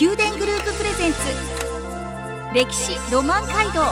[0.00, 1.18] 宮殿グループプレゼンツ。
[2.54, 3.82] 歴史ロマン街道。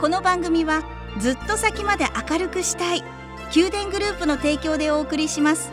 [0.00, 0.82] この番組は
[1.20, 3.04] ずっと先まで明るくしたい。
[3.54, 5.70] 宮殿グループの提供でお送りします。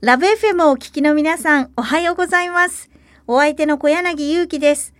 [0.00, 2.90] ラブ FM をお聞きの皆さんおはようございます。
[3.28, 4.92] お相手の小柳ゆうきです。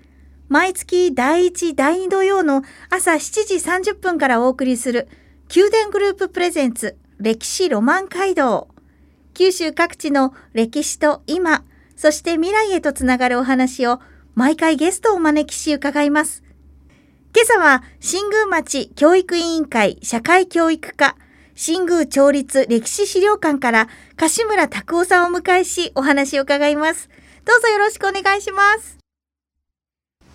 [0.48, 3.54] 毎月第1第2土曜の朝7時
[3.90, 5.08] 30分からお送りする
[5.54, 8.68] 宮殿グループプレゼンツ歴史ロマン街道。
[9.34, 11.62] 九州各地の歴史と今
[11.94, 14.00] そして未来へとつながるお話を
[14.34, 16.42] 毎回ゲストをお招きし伺います。
[17.36, 21.16] 今朝は新宮町教育委員会社会教育課
[21.54, 27.10] 新宮町立歴史資料館から柏村拓夫さんをお迎えしお話を伺います。
[27.44, 29.01] どうぞよろしくお願いします。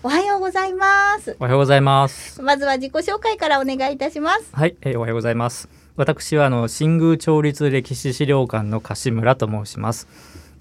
[0.07, 1.35] おはようございます。
[1.37, 2.41] おはようございます。
[2.41, 4.47] まずは自己紹介からお願いいたします。
[4.53, 5.67] はい、えー、おはようございます。
[5.97, 10.07] 私はあの新宮町立歴史資料館の柏村と申します、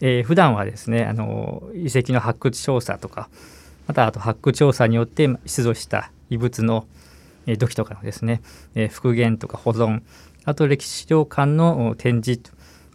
[0.01, 3.29] えー、普段はですねあの遺跡の発掘調査とか
[3.87, 6.89] またあと発掘調査によって出土した遺物の、
[7.47, 8.43] えー、土器とかのですね、
[8.75, 10.03] えー、復元とか保存
[10.45, 12.43] あと歴史資料館の展示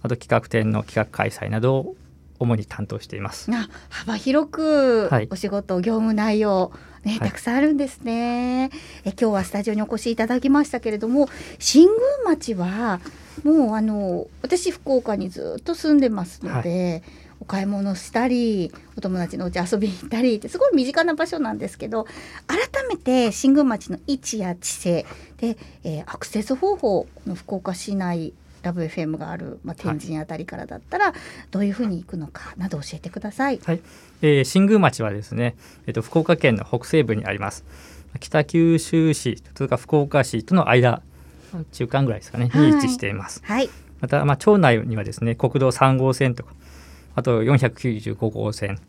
[0.01, 1.95] あと企画展の企画開催などを
[2.41, 3.51] 主に担当しています。
[3.89, 6.71] 幅広くお仕事、はい、業務内容
[7.03, 8.69] ね、たくさんあるんですね、はい、
[9.05, 12.99] え今日はスタジオにお越しいただきましたけれども新宮町は
[13.43, 17.03] もうあの私福岡にずっと住んでますので、はい、
[17.39, 22.05] お買い物したりお友達のうち遊びに行ったりってすごい身近な場所なんですけど
[22.45, 31.13] 改めて新宮町の位置や地勢で、えー、アクセス方法の福岡市内ラブ FM がある、まあ、天神あたりからだったら、
[31.51, 33.59] どういうふうに行くのかなど教えてください。
[33.63, 33.81] はい、
[34.21, 35.55] えー、新宮町はですね、
[35.87, 37.65] えっ、ー、と福岡県の北西部にあります。
[38.19, 41.01] 北九州市とか福岡市との間
[41.71, 43.41] 中間ぐらいですかね、に位置しています。
[43.43, 43.69] はい。
[43.99, 46.53] またまあ町内にはですね国道3号線とか
[47.15, 48.79] あと495号線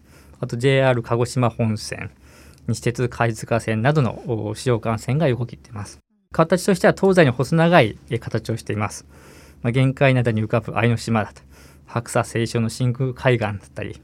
[0.41, 2.11] あと JR 鹿児島本線
[2.67, 5.99] 西鉄貝塚線などの市場幹線が横切っています。
[6.33, 9.05] 形としては東西に細長い形をしています。
[9.63, 11.43] まあ、限界灘に浮かぶ愛の島だと。
[11.93, 14.01] 白沙青潮の真空海岸だったり、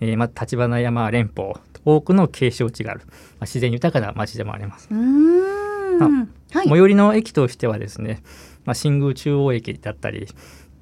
[0.00, 1.54] えー、また橘山連峰
[1.84, 4.92] 多くの景勝地がある、まあ、自然豊かな町でもあります。
[4.92, 6.08] まあ
[6.58, 8.22] はい、最寄りの駅としてはですね、
[8.64, 10.28] まあ、新宮中央駅だったり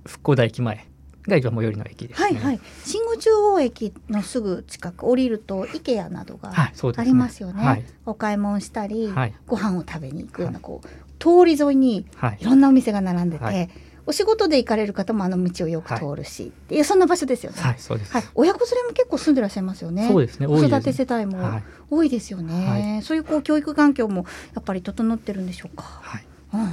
[0.04, 0.86] 復興台駅前
[1.26, 2.60] が一番最寄りの駅です、ね、はいはい。
[2.84, 7.64] 新宮中央駅のすぐ近く降りると IKEA などがありますよね。
[7.64, 10.88] はい、ねお買い物したり、はい、ご飯を食べに行くようなこう、
[11.18, 12.06] 通り沿いに
[12.40, 12.44] い。
[12.44, 13.70] ろんなお店が並んでて、
[14.06, 17.60] お仕事で行かれる方もあの道をよく通るし、はい、そんな場所ですよね。
[17.60, 18.12] はい、そうです。
[18.12, 20.06] はい、親子連れも結構住んでらっしゃいますよね。
[20.08, 20.46] そうですね。
[20.46, 22.94] 子育て世帯も多いですよね。
[22.94, 24.24] はい、そういうこう教育環境も
[24.54, 25.82] やっぱり整ってるんでしょうか。
[25.82, 26.26] はい。
[26.54, 26.68] うんうん、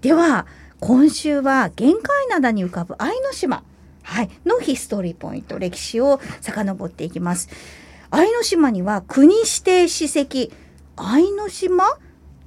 [0.00, 0.46] では
[0.80, 3.62] 今週は限界灘に浮かぶ愛の島、
[4.02, 7.48] はい、のヒストリーポイント歴史を遡っていきます。
[8.10, 10.52] 愛の島には国指定史跡
[10.96, 11.84] 愛の島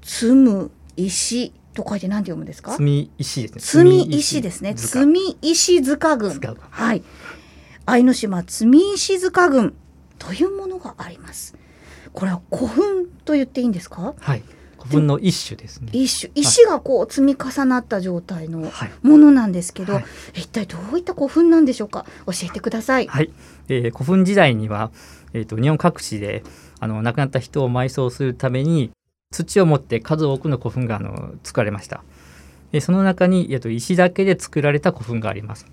[0.03, 2.71] 積む石と書いて何て読むんですか？
[2.71, 3.91] 積石ですね。
[4.01, 4.75] 積石ですね。
[4.75, 6.17] 積石塚。
[6.17, 6.39] 郡。
[6.71, 7.03] はい。
[7.85, 9.75] 愛の島積石塚郡。
[10.17, 11.55] というものがあります。
[12.13, 14.15] これは古墳と言っていいんですか？
[14.17, 14.43] はい。
[14.79, 15.89] 古墳の一種ですね。
[15.91, 16.31] 一種。
[16.35, 18.71] 石がこう積み重なった状態の
[19.03, 20.03] ものなんですけど、はい。
[20.03, 22.05] はい、一体どういった古墳なんでしょうか？
[22.25, 23.07] 教えてください。
[23.07, 23.29] はい、
[23.67, 24.91] えー、古墳時代には
[25.33, 26.43] えっ、ー、と日本各地で
[26.79, 28.91] あの亡くなった人を埋葬するために
[29.35, 32.03] 土を持って数多くの古墳があの作られました。
[32.71, 35.65] でその中に、えっと、石だけで作られた古墳があります。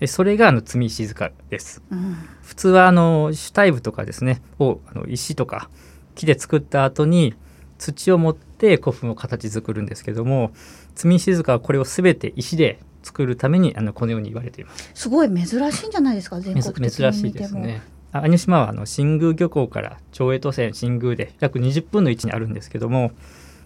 [0.00, 5.68] でそれがあの積石塚です、うん、普通はあの主体部とかですねをあの石とか
[6.14, 7.34] 木で作った後に
[7.78, 10.52] 土を持って古墳を形作るんですけども
[10.94, 14.90] 積石塚はこれを全て石で作るためにあのこのように言われています。
[14.94, 17.82] すごい珍しいんじゃないですか全国的に珍しいですね
[18.12, 23.12] 兄島はあの新宮漁港から長江都線新宮で約20分の位置にあるんですけども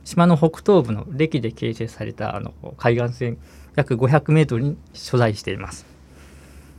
[0.05, 3.39] 島の北東部の歴で形成されたあの海岸線
[3.77, 5.87] 約500メートルに所在しています。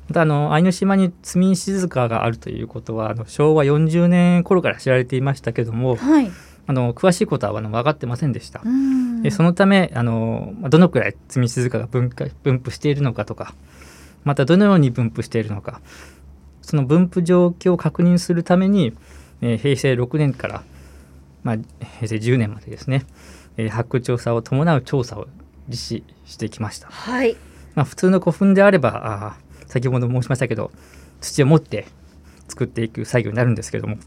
[0.10, 6.30] またあの愛の島に積石塚があるということはあの昭和40年頃から知られていましたけども、はい、
[6.68, 8.62] あの詳しいことはあの分かってませんでした。
[9.22, 12.10] でそのためあのどのくらい積石塚が分
[12.44, 13.56] 分布しているのかとか
[14.26, 15.82] またどのように分布しているのか
[16.63, 18.94] その分布状況を確認するために、
[19.42, 20.63] えー、平成6年から、
[21.44, 21.57] まあ、
[22.00, 23.06] 平成10年までですね、
[23.57, 25.27] えー、発掘調査を伴う調査を
[25.69, 26.88] 実施してきました。
[26.88, 27.36] はい、
[27.75, 29.38] まあ、普通の古墳であればあ
[29.68, 30.71] 先ほど申しましたけど
[31.21, 31.86] 土を持って
[32.48, 33.98] 作っていく作業になるんですけども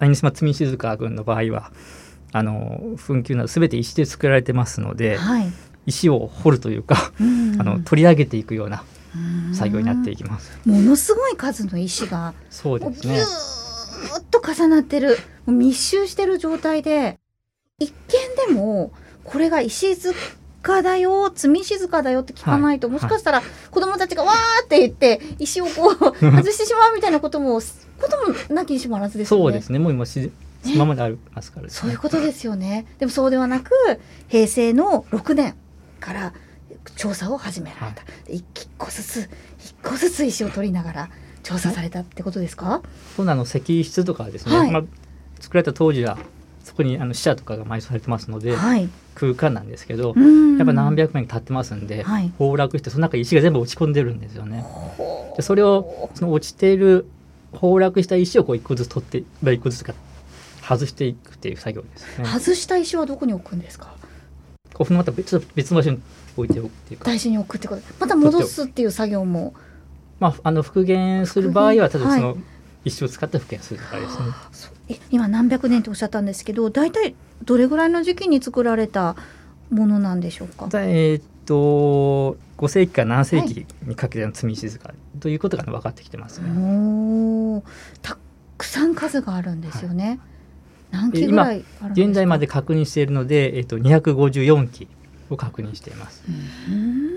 [0.00, 1.72] 相島積静川郡の場合は
[2.32, 5.52] あの墳丘など全て石で作られてますので、はい、
[5.86, 7.60] 石を掘るというか、うん。
[7.60, 8.84] あの取り上げていくような
[9.52, 10.58] 作業になっていきます。
[10.64, 13.14] ものすごい数の石がそうですね。
[13.14, 17.18] ぎゅーっと重なってる密集してる状態で
[17.78, 17.92] 一
[18.46, 18.92] 見でも
[19.24, 27.62] これが石塚だよ積み石塚だよって聞かないと、はいもしかしたら子供たちがわーって言って石をこう 外してしまうみたいなこともこ
[28.08, 29.42] ともなきにしもあらずですよね。
[29.42, 29.78] そうですね。
[29.78, 30.32] もう今自然
[30.64, 32.86] そのままでありますからですねそういうことですよね。
[32.98, 33.70] でもそうではなく
[34.28, 35.54] 平成の6年
[36.00, 36.32] から
[36.96, 38.02] 調査を始められた。
[38.26, 38.44] で一
[38.76, 41.10] 個ずつ一個ずつ石を取りながら
[41.42, 42.82] 調査されたってことですか？
[43.16, 44.84] そうなの石室とかはですね、はいまあ、
[45.40, 46.18] 作られた当時は
[46.64, 48.88] そこにあの死者とかが埋葬されてますので、はい。
[49.14, 54.64] 空間なんですけど、ややっぱ何百年経ってますんで、はい崩落してその中に石が全部落ち込んでるんですよね。
[55.36, 57.06] でそれをその落ちている
[57.52, 59.92] 崩落した石をこう一個ずつ取ってまあ一個ずつか
[60.62, 62.26] 外していくっていう作業ですね。
[62.26, 63.92] 外した石はどこに置くんですか？
[64.78, 66.00] こうまた別別の場所に
[66.36, 67.82] 置いておくっていうか、大事に置くってこと。
[67.98, 69.54] また戻すっていう作業も。
[70.20, 72.38] まああの復元する場合は例えばそはの
[72.84, 74.08] 石を使って復元するとかで
[74.52, 75.00] すね。
[75.10, 77.14] 今何百年っておっしゃったんですけど、大体
[77.44, 79.16] どれぐらいの時期に作られた
[79.70, 80.68] ものなんでしょうか？
[80.68, 86.50] だえーっと5世紀から何世紀にかけての積み石塚ということが分かってきてますね。
[86.50, 87.62] おー
[88.02, 88.16] た
[88.56, 89.98] くさん数があるんですよね。
[89.98, 90.37] 何機ぐらい
[90.92, 91.52] あるんですか？
[91.92, 94.88] 現在まで確認しているので、えーっと254基
[95.30, 96.22] を確認しています。
[96.28, 97.14] うーん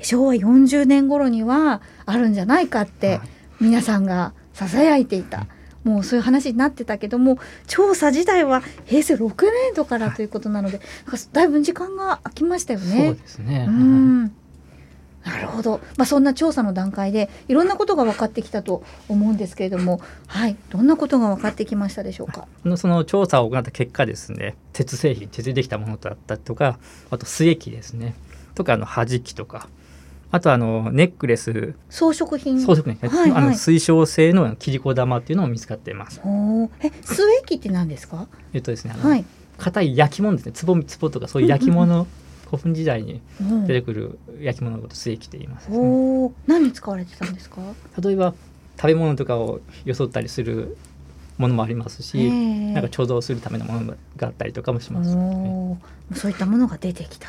[0.00, 3.20] 昭和40年頃にはあるんじゃないかってはい
[3.60, 5.46] 皆さんがささやいていた。
[5.84, 13.14] もうそういう話になってたけども調査自体は平成6年度からということなので、なんかだいぶ時間が空きましたよそうね。
[13.14, 13.66] ですね。
[13.68, 14.32] うん
[15.28, 22.46] なるほど、まあ、そんな調査の段階でいろんなことが分かってきたと思うんですけれども、はい、どんなことが分かってきましたでしょうか？
[22.76, 26.78] その調査を行った結果ですね鉄製品鉄でできたものだったりとか
[27.10, 28.14] あと末木ですね
[28.54, 29.68] とかあの端木とか
[30.30, 32.60] あとあのネックレス装飾品。
[32.60, 33.32] 装飾ね、はいはい。
[33.32, 36.20] あの水晶製の切り子玉っていうのも見つかっています。
[36.82, 38.26] え末木って何ですか？
[38.52, 39.24] えっとですねあのはい、
[39.56, 40.52] 硬い焼き物ですね。
[40.66, 42.06] 壺壺とかそういう焼き物、
[42.50, 43.66] 古墳時代にうん。
[43.66, 46.32] 出てくる焼き物のこと末木って言いますね、おー。
[46.46, 47.60] 何に使われてたんですか？
[48.02, 48.34] 例えば
[48.76, 50.76] 食べ物とかをよそったりする
[51.36, 55.80] ものもありますし、ええなんか貯蔵するためのものがあったりとかもします、ね、
[56.14, 57.28] そういったものが出てきた、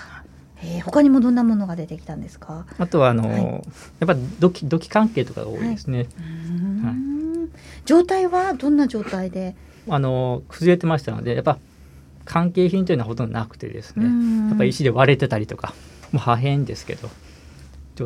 [0.64, 2.66] えー、他にもどんなものが出てきたんですか？
[2.78, 3.44] あとはあの、はい。
[3.44, 3.62] やっ
[4.08, 6.26] ぱ土器土器関係とかが多いですね、うー
[6.88, 7.52] ん。
[7.86, 9.56] 状態はどんな状態で？
[9.88, 11.58] あの崩れてましたのでやっぱ
[12.30, 15.74] 関係品というのはほとんどなくてですね、うんやっぱ石で割れてたりとか
[16.12, 17.10] もう破片ですけど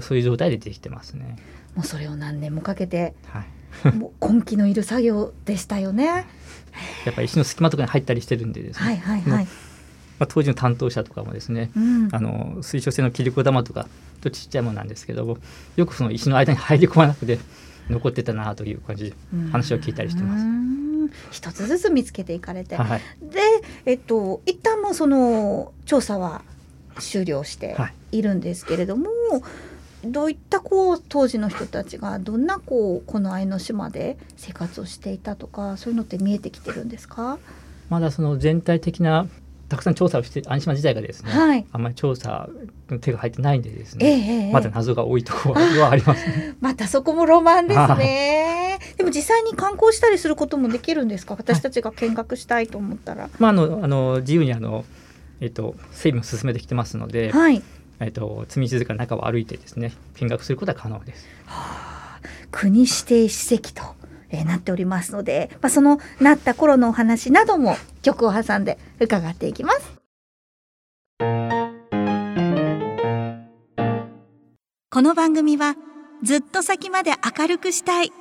[0.02, 1.38] そういう状態でできてますね。
[1.76, 3.44] もうそれを何年もかけては
[3.92, 6.26] い、もう根気のいる作業でしたよね。
[7.06, 9.46] やっぱり石の隙間とかに入ったりしてるんでですね、はいはいはい。
[10.20, 13.88] まあ、当時の担当者とかもですねうん、あの水晶製の切り子玉とか
[14.22, 15.38] とちっちゃいものなんですけども
[15.76, 17.40] よくその石の間に入り込まなくて
[17.90, 19.16] 残ってたなという感じで
[19.52, 20.44] 話を聞いたりしてます。
[20.44, 20.93] うん
[21.32, 23.40] 一つずつ見つけていかれて、はい、で、
[23.86, 26.44] えっと一旦もうその調査は
[27.00, 29.10] 終了してはいいるんですけれども、
[30.06, 37.40] どういったこう当時の人たちがどんなこうこの愛の島で生活をしていたとかそういうのって見えてきてるんですか？
[37.90, 39.28] まだその全体的な
[39.70, 41.66] たくさん調査をして安島自体がですね、はい。
[41.72, 42.48] あんまり調査
[42.90, 46.56] の手が入ってないんでですええね、ええまだ謎が多いところはありますね。
[46.62, 47.88] またそこもロマンですね。
[49.04, 51.36] でも実際に観光したりすることもできるんですか？
[51.38, 53.30] 私たちが見学したいと思ったら。
[53.38, 54.86] まああのあの自由にあの
[55.42, 57.62] えっと整備も進めてきてますので、はい。
[58.00, 59.92] えっと積み静かな中を歩いてですね
[60.22, 61.28] 見学することは可能です。
[62.50, 63.82] 国指定史跡と、
[64.30, 69.94] えーなっておりますので、まあ、そのなった頃のお話なども曲を挟んで伺っていきます。
[74.90, 75.76] この番組は
[76.24, 78.14] ずっと先まで明るくしたい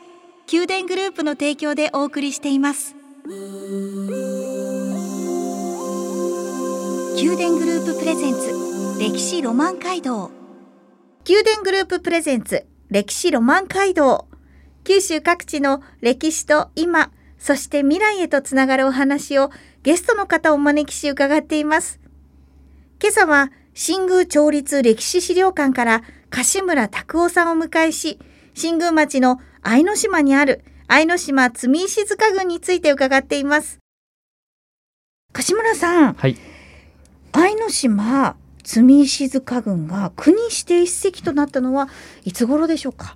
[0.50, 2.94] 宮殿グループの提供でお送りしています。
[3.26, 3.38] 宮
[7.36, 8.52] 殿グループプレゼンツ
[8.98, 10.30] 歴史ロマン街道。
[11.28, 14.26] 宮殿グループプレゼンツ歴史ロマン街道。
[14.84, 19.50] 九州各地の歴史と今そして未来へとつながるお話を
[19.82, 22.00] ゲストの方をお招きし伺っています。
[23.00, 28.18] 今朝は新宮町立歴史資料館から柏村拓夫さんを迎えし
[28.54, 33.78] 新宮町の愛の島にある愛の島積石塚郡について伺っています。
[35.32, 36.36] 柏村さんはい。
[37.30, 41.88] 愛の島積石塚郡が国指定史跡となったのは
[42.24, 43.14] いつ頃でしょうか？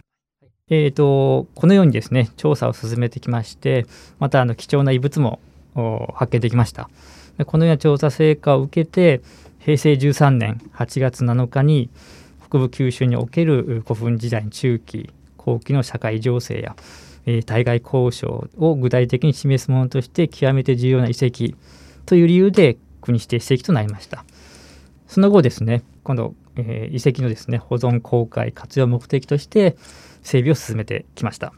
[0.70, 3.84] えー、とこのようにですね調査を進めてきまして
[4.20, 5.40] またあの貴重な遺物も
[5.74, 6.88] お発見できました。
[7.38, 9.20] でこのような調査成果を受けて
[9.58, 11.90] 平成13年8月7日に
[12.48, 15.10] 北部九州における古墳時代の中期
[15.46, 16.76] 後期の社会情勢や、
[17.24, 21.56] えー、対外交渉を具体的に示すものとして極めて重要な遺跡
[22.04, 24.24] という理由で国指定史跡となりました
[25.06, 29.76] その後ですね今度、えー、遺跡のですね保存公開活用目的として
[30.22, 31.52] 整備を進めてきました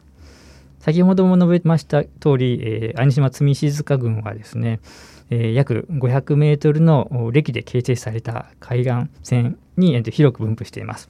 [0.79, 4.79] 先ほども述べました通り、えー、兄島積静塚郡はですね、
[5.29, 11.09] えー、約500メートルの歴で形成された海岸線に広く分布しています。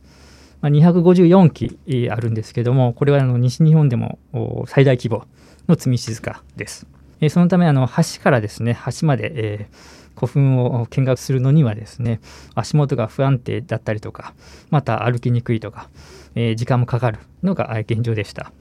[0.62, 4.20] まあ、254基あるんですけども、これはあの西日本でも
[4.68, 5.26] 最大規模
[5.68, 6.88] の積み静かです。
[7.30, 12.22] そのためあの橋からですね橋まで、えー、古墳を見学するのにはですね
[12.56, 14.34] 足元が不安定だったりとか
[14.70, 15.90] また歩きにくいとか、
[16.36, 18.54] えー、時間もかかるのが現状でした。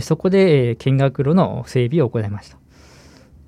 [0.00, 2.58] そこで見学路の整備を行いました。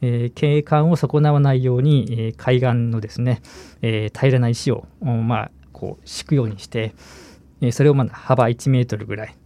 [0.00, 3.40] えー、景観を損なわないように、え、海岸のですね、
[3.82, 6.94] え、平らな石を、まあ、こう敷くようにして、
[7.60, 9.36] え、それをまだ幅1メートルぐらい、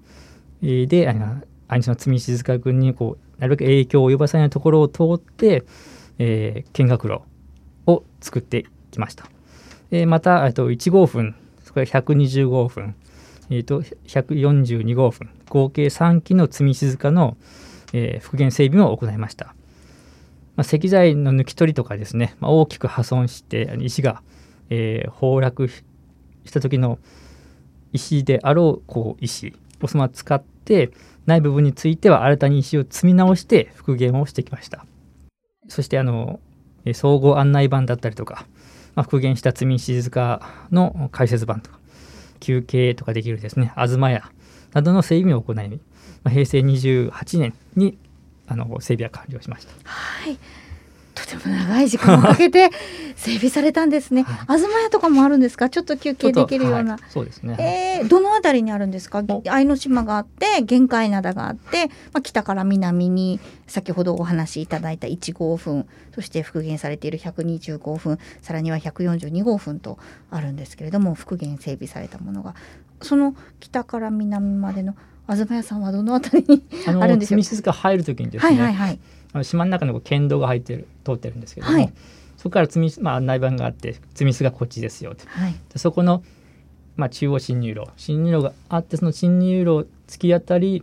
[0.63, 5.65] え、であの兄の積静塚君にこうなるべく影響を及ばさないところを通って、
[6.19, 7.23] えー、見学路
[7.87, 9.27] を作ってきました。
[9.91, 12.97] え、またと1号分それから120号分、
[13.49, 17.37] えー、と142号分合計3基の積み静かの、
[17.93, 19.55] えー、復元整備も行いました。
[20.57, 24.23] まあ、石材の抜き取りとかですね、まあ、大きく破損して石が、
[24.69, 26.99] えー、崩落した時の
[27.93, 30.91] 石であろうこう石をそのまま使って
[31.27, 34.85] ない部分については新たに石を積み直して復元をしてきました
[35.69, 36.41] そしてあの
[36.95, 38.47] 総合案内板だったりとか、
[38.95, 40.41] まあ、復元した積み静塚
[40.73, 41.79] の解説板とか
[42.41, 44.31] 休憩とかできるですね東屋
[44.73, 45.69] などの整備を行い、ま
[46.25, 47.99] あ、平成28年に
[48.47, 49.73] あの整備は完了しました。
[49.85, 50.37] はい
[51.27, 52.71] とても長い時間をかけて
[53.17, 54.23] 整備されたんですね。
[54.23, 55.69] はい、東屋とかもあるんですか？
[55.69, 56.93] ちょっと休憩できるような。
[56.93, 58.01] はい、そうですね。
[58.01, 59.23] えー、どのあたりにあるんですか？
[59.49, 69.99] 愛の島があって、玄界灘があって、まあ、北から南に先ほどお話しいただいた1号分、そして復元されている125分、さらには142号分と
[70.31, 72.55] あるんですけれども、復元整備されたものが、
[73.03, 74.95] その北から南までの
[75.29, 77.43] 東屋さんはどのあたりにあるんでしょう？
[77.45, 78.61] 積み入る時にですね。
[78.61, 78.99] はいはいはい。
[79.33, 81.93] あの島の中の県道が入ってる通ってるんですけども、はい、
[82.37, 86.23] そこから積み、まあ、案内板があって積み巣がこっちですよと、はい、でそこの、
[86.97, 90.83] まあ、中央侵入路侵入路があってその侵入路突き当たり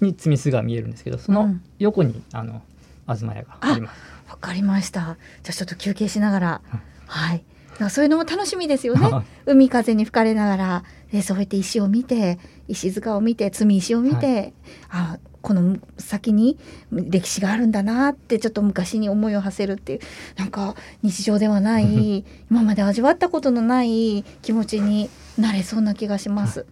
[0.00, 2.62] に積み巣が見えるんですけどその横に、うん、あの
[3.06, 4.16] 東屋があります。
[4.28, 5.16] わかりました。
[5.42, 6.60] じゃあちょっと休憩しながら、
[7.06, 7.44] はい。
[7.90, 9.10] そういうのも楽しみですよね。
[9.44, 12.38] 海風に吹かれながら、でそうやって石を見て、
[12.68, 14.54] 石塚を見て、積み石を見て、はい、
[14.88, 16.58] あこの先に
[16.90, 20.00] 歴史があるんだなってちょっと昔に思いを馳せるっていう
[20.36, 20.74] なんか
[21.04, 26.66] 日常ではない今まで味わったことのない気持ちになれそうな気がします。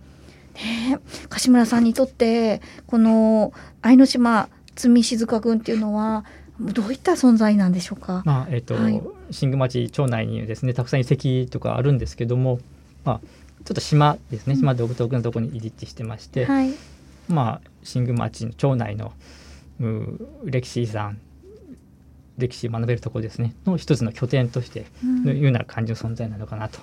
[0.54, 6.24] ね、柏村さんにとってこの愛の島積静岡郡っていうのは
[6.58, 8.22] どういった存在なんでしょうか？
[8.24, 9.00] まあえっ、ー、と、はい、
[9.30, 12.58] 新宮町町内にですねたくさん遺跡とかあるんですけども、
[13.04, 13.20] まあ
[13.64, 16.72] ちょっと島ですね、島独特のところに立地してまして、はい、
[17.28, 19.12] まあ新宮町の町内の
[20.44, 21.18] 歴史遺産
[22.38, 26.80] 歴史学べるところですねの一つの拠点としてのいうような感じの存在なのかなと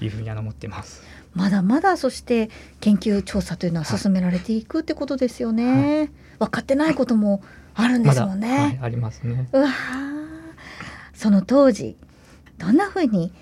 [0.00, 1.02] いうふうに思っています。
[1.34, 5.98] まだまだそして研究調査というのは進められていくってことですよね。
[5.98, 6.10] はい、
[6.40, 7.42] 分かってないことも
[7.74, 8.48] あるんですもんね。
[8.48, 9.48] まはい、ありますね。
[9.52, 9.68] うわ
[11.14, 11.96] その当時
[12.58, 13.32] どんなふうに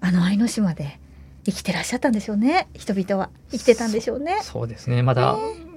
[0.00, 0.98] あの愛の島で
[1.44, 4.40] 生きてらっしゃったんでしょうね人々は生きてたんでしょうね。
[4.42, 5.67] そうですねまだ、えー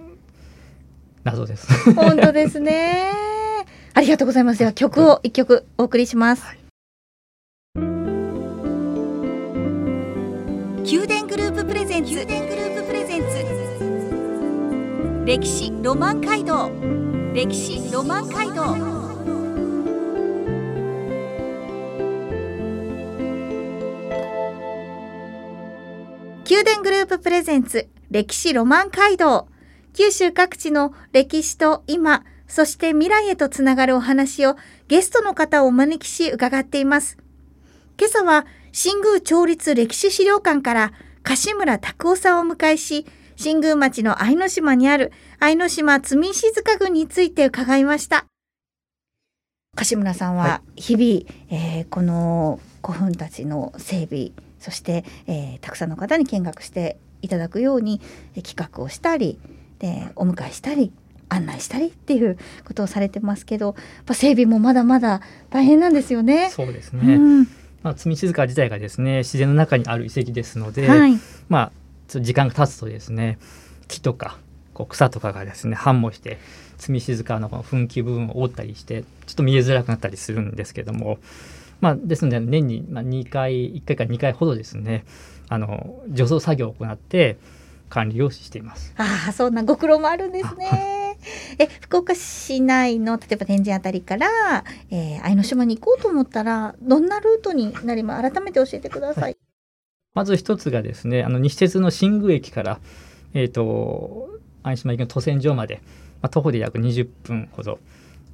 [1.24, 1.68] 謎です。
[1.94, 3.12] 本当ですね。
[3.94, 4.60] ありがとうございます。
[4.60, 6.44] では曲を一曲お送りします。
[6.44, 6.58] はい、
[10.84, 12.12] 宮殿グループプレゼンツ。
[12.12, 13.28] 宮殿グループプレゼンツ。
[15.26, 16.72] 歴史ロマン街道。
[17.34, 19.02] 歴史ロマン街道。
[26.52, 29.48] 宮殿グループプレゼンツ歴史ロマン街道
[29.94, 34.56] 九州各地の歴史と今、そして未来へとつながるお話を
[34.88, 37.18] ゲストの方をお招きし伺っています。
[38.00, 40.94] 今朝は新宮町立歴史資料館から
[41.24, 43.06] 柏村拓夫さんをお迎えし、
[43.36, 48.26] 新宮町の愛の島にある愛の島積石塚郡について伺いました。
[49.76, 58.02] 柏村さんは日々、はい、えー、この古墳たちの整備、そして、えー、たくさんの方に見学していただくように、
[58.36, 59.40] え企画をしたり、
[59.82, 60.94] でお迎えしたり
[61.28, 63.76] 案内したりっていうことをされてますけど
[64.14, 66.50] 整備もまだまだ大変なんですよね。
[66.52, 67.44] そうですね、うん、
[67.84, 71.14] まあ、積静川自体がですね自然の中にある遺跡ですので、はい。
[71.50, 71.72] まあ
[72.20, 73.40] 時間が経つとですね
[73.88, 74.38] 木とか
[74.74, 76.38] こう草とかがですね繁茂して
[76.78, 81.20] 積静川のこの噴気部分を覆ったりしてちょっと見えづらくなったりするんですけども、
[81.80, 85.06] まあ、ですので年にまあ2回1回から2回ほどですね
[85.48, 87.38] あの除草作業を行って
[87.92, 88.94] 管理をしています。
[88.98, 91.18] ああ、そんなご苦労もあるんですね。
[91.60, 98.32] え、福岡市内の例えば天神あたりから、えー、愛の島に行こうと思ったらどんなルートになります？
[98.32, 99.38] 改めて教えてください。
[100.14, 102.80] まず一つがですねあの西鉄の新宮駅から、
[103.34, 104.30] えー、と
[104.64, 105.82] 愛島行きの都線上まで、
[106.22, 107.80] まあ、徒歩で約20分ほど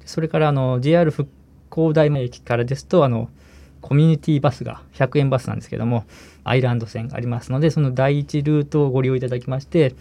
[0.04, 1.30] それからあの JR 復
[1.68, 3.28] 興大前駅からですとあの
[3.80, 6.04] コミュニティバスが100円バスなんですけども
[6.44, 9.94] アイランド線がありますのでその第一ルートをご利用いただきまして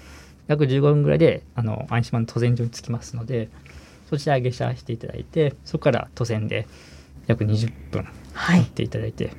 [0.47, 3.49] 約15分ぐらいであの愛島の都線上に着きますので
[4.09, 6.67] そちらへ下車していただいてそこから都線で
[7.27, 8.69] 約20分はい行っ。
[8.69, 9.31] ていただいて、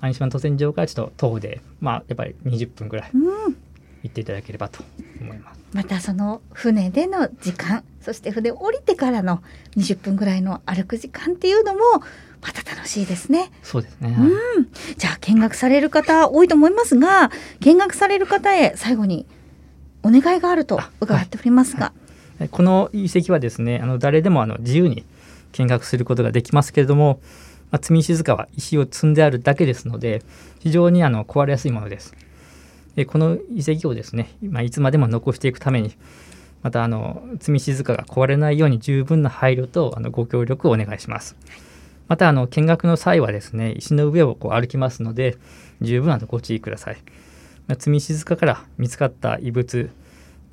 [0.00, 3.56] 愛島の都線上からちょっと徒歩でまあやっぱり20分ぐらいうん。
[4.02, 4.84] 行っていただければと
[5.20, 5.60] 思います。
[5.72, 9.42] またその船での時間そして船降りてからの
[9.76, 11.80] 20分ぐらいの歩く時間っていうのも
[12.44, 13.50] また楽しいですね。
[13.62, 14.14] そうですね。
[14.16, 19.26] うん、じゃあ見学される方多いと思いますが見学される方へ最後に
[20.02, 21.86] お願いがあると伺っておりますが、
[22.38, 25.04] はいこの遺跡はですねあの誰でもあの自由に
[25.52, 27.20] 見学することができますけれども、
[27.70, 30.22] まあ、積静川は石を積んであるだけですので
[30.58, 32.14] 非常にあの壊れやすいものです。
[32.96, 35.96] でこの遺跡をですね、まあ、いつまでも残していくために
[36.62, 41.36] またあの積静川が壊れないように十分な配慮とあのご協力をお願いします。
[42.08, 45.36] またあの見学の際はですね石の上をこう歩きますので
[45.80, 46.96] 十分あのご注意ください。
[47.66, 49.90] まあ積静川から見つかった遺物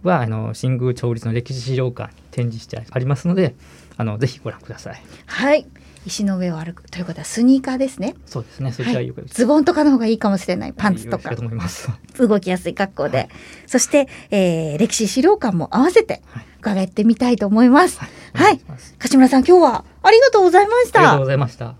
[0.03, 3.55] はあの新宮町立の歴史資料館に展示してありますので
[3.97, 5.01] あのぜひご覧ください。
[5.25, 5.65] はい
[6.03, 8.15] 石の上を歩くということはスニーカーですね。
[8.25, 8.71] そうですね。
[8.71, 11.89] そちらはいズボンとかの方がいいかもしれないパンツとかよろしいと思います。
[12.17, 13.29] 動きやすい格好で、
[13.67, 17.99] そして、えー歴史資料館も合わせてはい伺ってみたいと思います。
[17.99, 18.09] はい。
[18.33, 18.59] はい
[18.97, 21.25] 柏村さん今日はありがとうございましたありがとうご。
[21.27, 21.75] ざいました。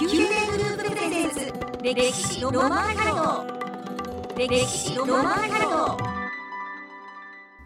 [0.00, 1.52] 宮殿グループプレゼンツ
[1.94, 3.57] 歴史ロマンハルト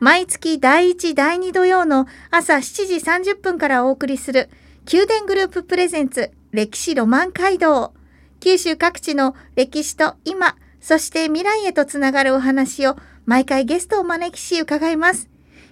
[0.00, 4.48] 毎月第1第2土曜の朝7時30分からお送りする
[4.90, 7.92] 宮殿グループプレゼンツ歴史ロマン街道
[8.40, 15.28] 九州各地の歴史と今そして未来へとつながるお話を毎回ゲストを招きし伺います。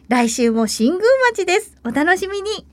[0.08, 1.76] 来週も新宮町です。
[1.82, 2.66] お楽しみに。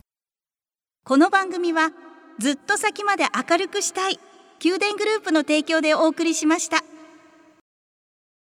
[1.05, 1.91] この番組は
[2.39, 4.19] ずっと先まで明るくしたい
[4.63, 6.96] 宮殿グループの提供でお送りしました。